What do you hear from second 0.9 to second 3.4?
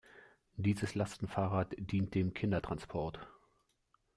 Lastenfahrrad dient dem Kindertransport.